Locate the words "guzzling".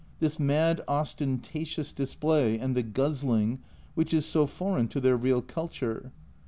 2.81-3.59